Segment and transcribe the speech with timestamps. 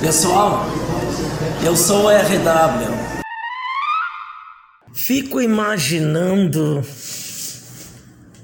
[0.00, 0.66] Pessoal,
[1.64, 2.92] eu sou o RW.
[4.92, 6.82] Fico imaginando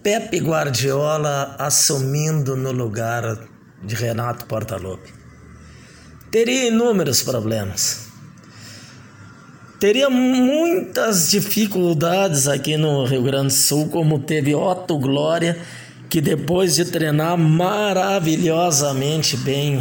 [0.01, 3.49] Pepe Guardiola assumindo no lugar
[3.83, 5.13] de Renato Portaluppi.
[6.31, 8.08] Teria inúmeros problemas.
[9.79, 15.57] Teria muitas dificuldades aqui no Rio Grande do Sul, como teve Otto Glória,
[16.11, 19.81] que depois de treinar maravilhosamente bem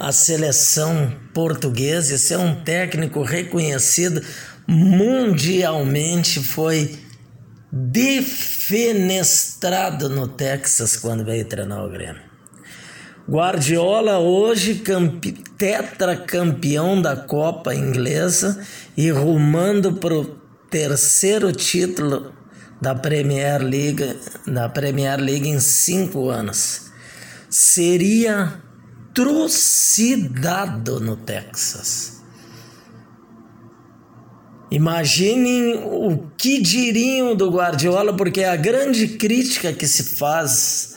[0.00, 4.20] a seleção portuguesa e ser um técnico reconhecido
[4.66, 6.98] mundialmente, foi
[7.70, 12.35] defenestrado no Texas quando veio treinar o Grêmio.
[13.28, 18.64] Guardiola hoje campe, tetracampeão da Copa Inglesa
[18.96, 20.24] e rumando para o
[20.70, 22.32] terceiro título
[22.80, 26.92] da Premier League, da Premier League em cinco anos.
[27.50, 28.62] Seria
[29.12, 32.22] trucidado no Texas.
[34.70, 40.95] Imaginem o que diriam do Guardiola, porque a grande crítica que se faz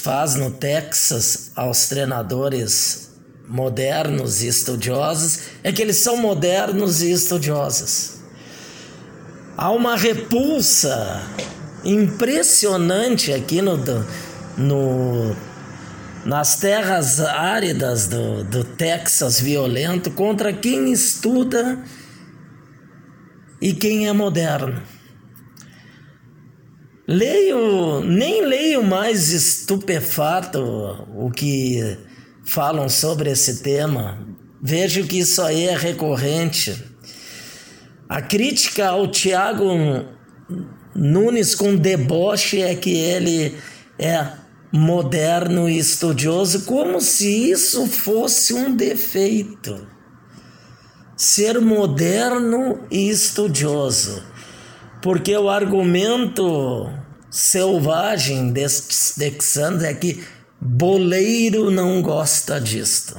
[0.00, 3.10] faz no Texas aos treinadores
[3.46, 8.14] modernos e estudiosos é que eles são modernos e estudiosos.
[9.56, 11.22] Há uma repulsa
[11.84, 13.76] impressionante aqui no,
[14.56, 15.36] no
[16.24, 21.78] nas terras áridas do, do Texas violento contra quem estuda
[23.60, 24.93] e quem é moderno.
[27.06, 30.58] Leio, nem leio mais estupefato
[31.14, 31.98] o que
[32.46, 34.26] falam sobre esse tema.
[34.62, 36.82] Vejo que isso aí é recorrente.
[38.08, 39.66] A crítica ao Tiago
[40.94, 43.54] Nunes com deboche é que ele
[43.98, 44.26] é
[44.72, 49.86] moderno e estudioso, como se isso fosse um defeito.
[51.14, 54.22] Ser moderno e estudioso.
[55.04, 56.90] Porque o argumento
[57.30, 60.24] selvagem destes texanos é que
[60.58, 63.14] boleiro não gosta disto.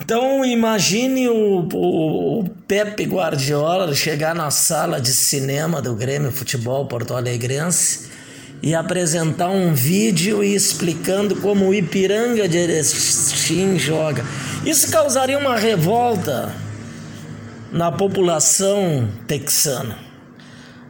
[0.00, 6.86] Então imagine o, o, o, Pepe Guardiola chegar na sala de cinema do Grêmio Futebol
[6.86, 8.10] Porto Alegrense
[8.62, 14.24] e apresentar um vídeo explicando como o Ipiranga de Erechim joga.
[14.64, 16.67] Isso causaria uma revolta
[17.70, 19.98] na população texana.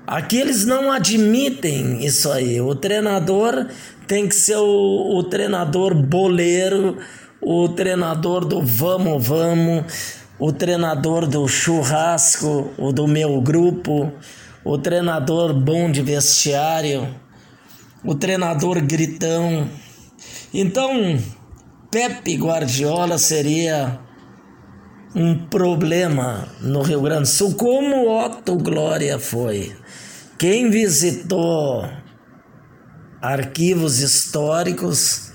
[0.06, 2.60] Aqui eles não admitem isso aí.
[2.60, 3.66] O treinador
[4.06, 6.96] tem que ser o, o treinador boleiro,
[7.40, 9.84] o treinador do vamos, vamos,
[10.38, 14.12] o treinador do churrasco, o do meu grupo,
[14.64, 17.08] o treinador bom de vestiário
[18.04, 19.68] o treinador gritão.
[20.52, 21.18] Então,
[21.90, 23.98] Pepe Guardiola seria
[25.14, 29.74] um problema no Rio Grande do Sul, como Otto Glória foi.
[30.38, 31.88] Quem visitou
[33.20, 35.32] arquivos históricos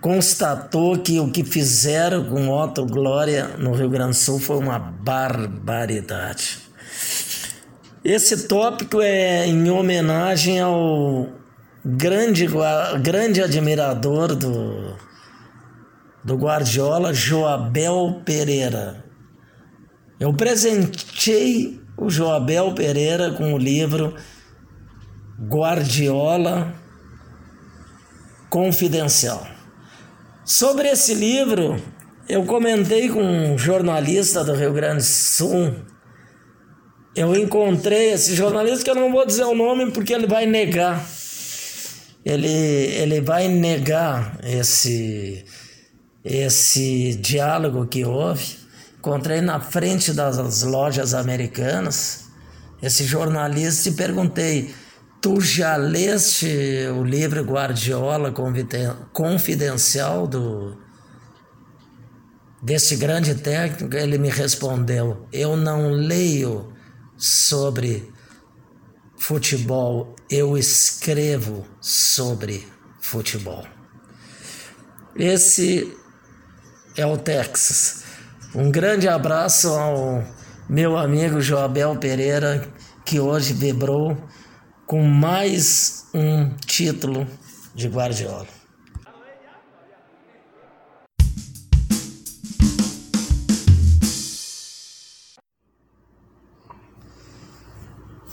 [0.00, 4.78] constatou que o que fizeram com Otto Glória no Rio Grande do Sul foi uma
[4.78, 6.58] barbaridade.
[8.04, 11.28] Esse tópico é em homenagem ao
[11.84, 12.48] grande,
[13.00, 14.96] grande admirador do,
[16.24, 19.04] do Guardiola, Joabel Pereira.
[20.18, 24.14] Eu presentei o Joabel Pereira com o livro
[25.48, 26.74] Guardiola
[28.48, 29.46] Confidencial.
[30.44, 31.82] Sobre esse livro,
[32.28, 35.74] eu comentei com um jornalista do Rio Grande do Sul.
[37.14, 41.04] Eu encontrei esse jornalista que eu não vou dizer o nome porque ele vai negar
[42.24, 45.44] ele, ele vai negar esse,
[46.24, 48.58] esse diálogo que houve.
[48.98, 52.30] Encontrei na frente das lojas americanas
[52.80, 54.74] esse jornalista e perguntei:
[55.20, 56.48] Tu já leste
[56.96, 58.32] o livro Guardiola
[59.12, 60.76] Confidencial do
[62.62, 63.96] desse grande técnico?
[63.96, 66.72] Ele me respondeu: Eu não leio
[67.16, 68.12] sobre
[69.16, 72.66] futebol, eu escrevo sobre
[73.00, 73.64] futebol.
[75.14, 75.96] Esse
[76.96, 78.04] é o Texas.
[78.54, 80.22] Um grande abraço ao
[80.68, 82.68] meu amigo Joabel Pereira,
[83.04, 84.16] que hoje vibrou
[84.86, 87.26] com mais um título
[87.74, 88.46] de Guardiola.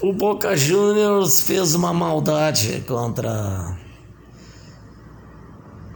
[0.02, 3.78] O Boca Juniors fez uma maldade contra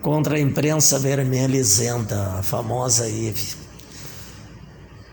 [0.04, 3.56] contra a imprensa vermelha isenta, a famosa IVE.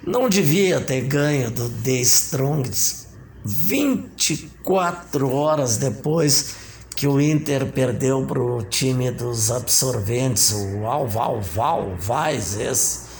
[0.04, 3.06] Não devia ter ganho do The Strongs
[3.44, 6.56] 24 horas depois
[6.96, 13.10] que o Inter perdeu para o time dos absorventes, o Val, Val, Val, Vaz, esse.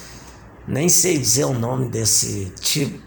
[0.67, 3.01] Nem sei dizer o nome desse time,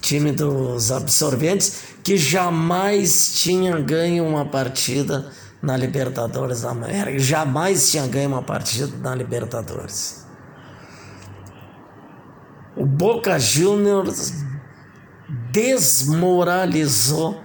[0.00, 5.32] time dos absorventes, que jamais tinha ganho uma partida
[5.64, 7.18] na Libertadores da América.
[7.18, 10.24] Jamais tinha ganho uma partida na Libertadores.
[12.76, 14.32] O Boca Juniors
[15.50, 17.40] desmoralizou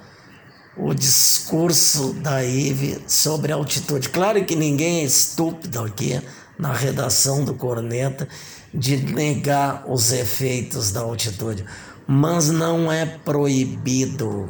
[0.75, 4.09] o discurso da Ive sobre altitude.
[4.09, 6.21] Claro que ninguém é estúpido aqui
[6.57, 8.27] na redação do Corneta
[8.73, 11.63] de negar os efeitos da altitude,
[12.07, 14.49] mas não é proibido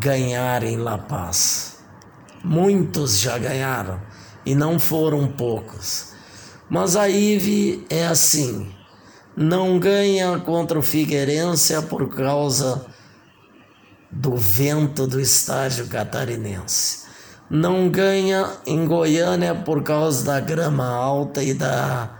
[0.00, 1.77] ganhar em La Paz.
[2.42, 4.00] Muitos já ganharam
[4.44, 6.12] e não foram poucos.
[6.70, 8.72] Mas a Ive é assim,
[9.36, 12.86] não ganha contra o Figueirense é por causa
[14.10, 17.06] do vento do estádio catarinense.
[17.50, 22.18] Não ganha em Goiânia por causa da grama alta e da,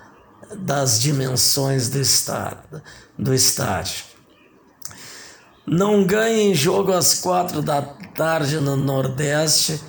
[0.57, 2.01] das dimensões do,
[3.19, 4.05] do estádio.
[5.67, 9.81] Não ganha em jogo às quatro da tarde no Nordeste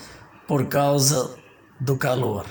[0.50, 1.38] por causa
[1.80, 2.44] do calor.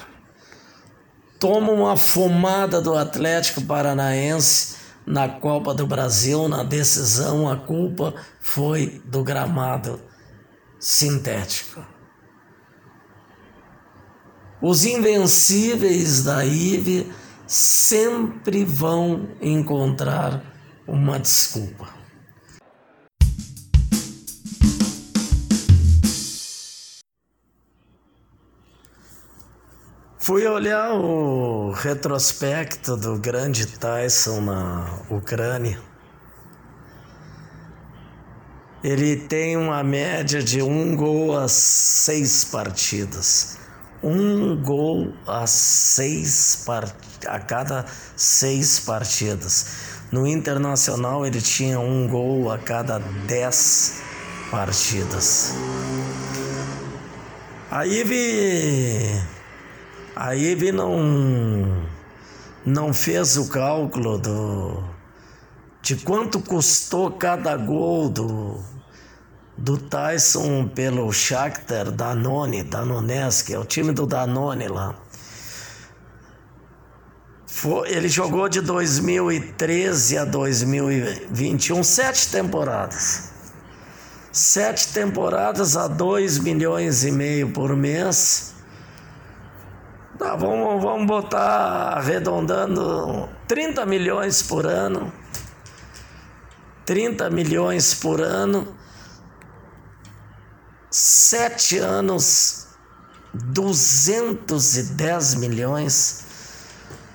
[1.40, 9.02] Toma uma fumada do Atlético Paranaense na Copa do Brasil, na decisão, a culpa foi
[9.04, 10.00] do gramado
[10.78, 11.84] sintético.
[14.62, 17.12] Os invencíveis da IVE
[17.48, 20.40] sempre vão encontrar
[20.86, 21.88] uma desculpa.
[30.28, 35.80] Fui olhar o retrospecto do grande Tyson na Ucrânia.
[38.84, 43.56] Ele tem uma média de um gol a seis partidas.
[44.02, 46.92] Um gol a seis part...
[47.26, 49.66] a cada seis partidas.
[50.12, 54.02] No Internacional ele tinha um gol a cada dez
[54.50, 55.54] partidas.
[57.70, 59.37] Aí vi
[60.20, 61.86] a IBE não,
[62.66, 64.82] não fez o cálculo do,
[65.80, 68.60] de quanto custou cada gol do,
[69.56, 74.96] do Tyson pelo Shakhtar Danone, Danonesk, é o time do Danone lá.
[77.46, 83.30] Foi, ele jogou de 2013 a 2021, sete temporadas.
[84.32, 88.57] Sete temporadas a 2 milhões e meio por mês
[90.18, 95.12] Tá, vamos, vamos botar arredondando 30 milhões por ano.
[96.84, 98.76] 30 milhões por ano.
[100.90, 102.66] Sete anos,
[103.32, 106.24] 210 milhões.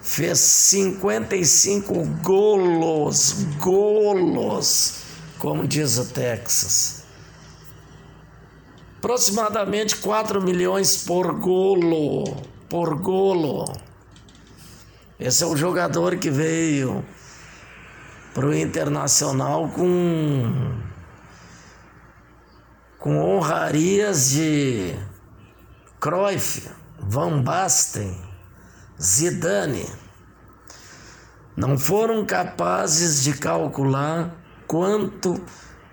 [0.01, 4.93] Fez 55 golos, golos,
[5.39, 7.03] como diz o Texas.
[8.99, 12.52] Aproximadamente 4 milhões por golo.
[12.73, 13.71] Porgolo.
[15.19, 17.05] Esse é o jogador que veio
[18.33, 20.75] para o Internacional com,
[22.97, 24.95] com honrarias de
[25.99, 28.19] Cruyff, Van Basten,
[28.99, 29.87] Zidane.
[31.55, 35.39] Não foram capazes de calcular quanto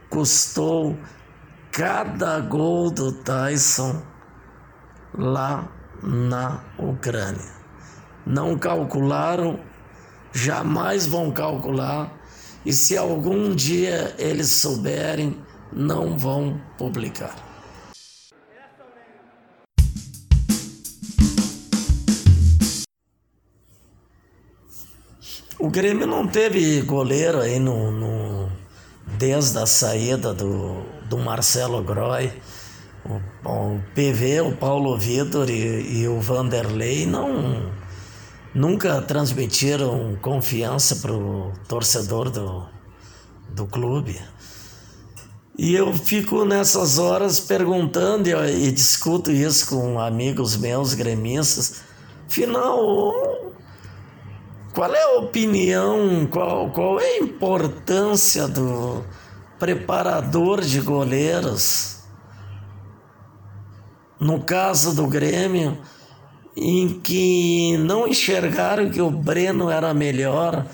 [0.09, 0.99] custou
[1.71, 4.03] cada gol do Tyson
[5.13, 5.69] lá
[6.03, 7.61] na Ucrânia.
[8.27, 9.61] Não calcularam,
[10.33, 12.13] jamais vão calcular,
[12.65, 15.39] e se algum dia eles souberem,
[15.73, 17.35] não vão publicar.
[25.59, 28.51] O Grêmio não teve goleiro aí no, no
[29.19, 32.33] desde a saída do, do Marcelo Groy.
[33.45, 37.71] O, o PV, o Paulo Vitor e, e o Vanderlei não
[38.55, 42.67] nunca transmitiram confiança para o torcedor do,
[43.51, 44.21] do clube.
[45.57, 51.83] E eu fico nessas horas perguntando e, e discuto isso com amigos meus gremistas.
[52.27, 53.13] Afinal,
[54.75, 59.05] qual é a opinião, qual, qual é a importância do,
[59.61, 62.00] preparador de goleiros.
[64.21, 65.79] No caso do Grêmio,
[66.57, 70.67] em que não enxergaram que o Breno era melhor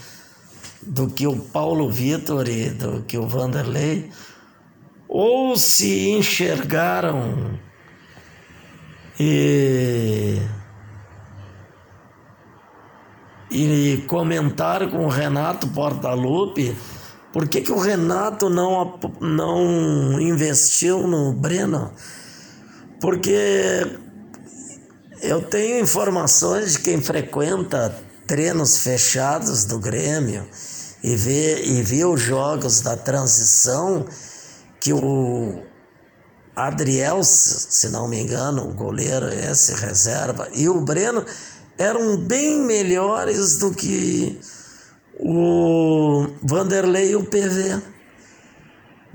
[0.83, 4.11] do que o Paulo Vitor e do que o Vanderlei,
[5.09, 7.59] ou se enxergaram
[9.19, 10.41] e,
[13.51, 16.77] e comentaram com o Renato Portaluppi
[17.37, 21.93] por que, que o Renato não, não investiu no Breno?
[23.01, 23.87] Porque
[25.23, 27.95] eu tenho informações de quem frequenta
[28.27, 30.47] treinos fechados do Grêmio
[31.03, 34.07] e vê, e os jogos da transição
[34.81, 35.63] que o
[36.55, 41.25] Adriel, se não me engano, o goleiro esse reserva, e o Breno
[41.79, 44.41] eram bem melhores do que
[45.19, 47.83] o Vanderlei e o PV.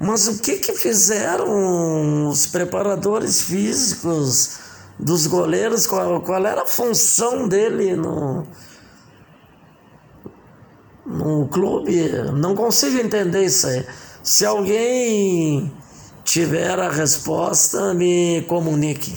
[0.02, 4.58] Mas o que, que fizeram os preparadores físicos
[4.98, 5.86] dos goleiros?
[5.86, 8.48] Qual, qual era a função dele no,
[11.06, 12.10] no clube?
[12.34, 13.86] Não consigo entender isso aí.
[14.24, 15.72] Se alguém
[16.24, 19.14] tiver a resposta, me comunique.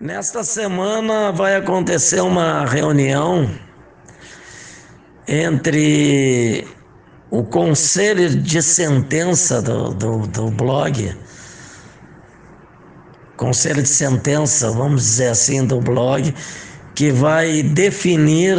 [0.00, 3.50] Nesta semana vai acontecer uma reunião
[5.28, 6.66] entre
[7.30, 11.14] o conselho de sentença do, do, do blog,
[13.36, 16.34] conselho de sentença, vamos dizer assim, do blog,
[16.94, 18.56] que vai definir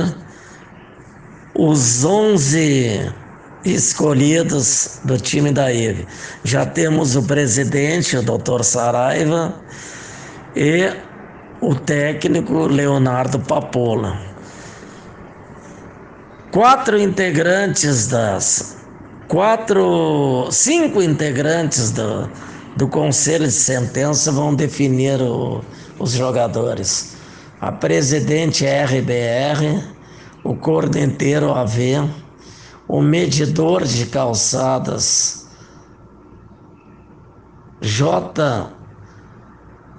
[1.55, 3.11] os 11
[3.65, 6.07] escolhidos do time da IVE.
[6.43, 9.59] Já temos o presidente, o doutor Saraiva,
[10.55, 11.09] e
[11.61, 14.19] o técnico Leonardo Papola.
[16.51, 18.77] Quatro integrantes das
[19.27, 22.27] quatro, cinco integrantes do,
[22.75, 25.63] do conselho de sentença vão definir o,
[25.99, 27.15] os jogadores.
[27.61, 29.83] A presidente RBR,
[30.43, 32.09] o cordenteiro AV,
[32.87, 35.47] o medidor de calçadas
[37.79, 38.80] J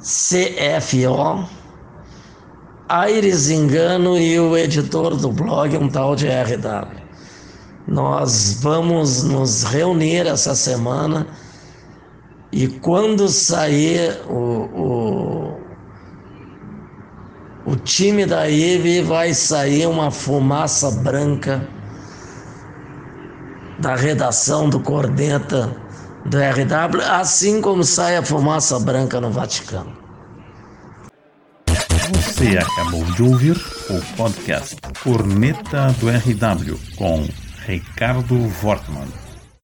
[0.03, 1.49] CFO,
[2.89, 7.01] Aires Engano e o editor do blog, um tal de RW.
[7.87, 11.29] Nós vamos nos reunir essa semana
[12.51, 15.57] e quando sair o,
[17.65, 21.69] o, o time da IVE vai sair uma fumaça branca
[23.79, 25.82] da redação do Corneta
[26.27, 29.97] do RW, assim como sai a fumaça branca no Vaticano.
[32.15, 33.57] Você acabou de ouvir
[33.91, 37.27] o podcast Corneta do RW com
[37.67, 39.22] Ricardo Wortmann.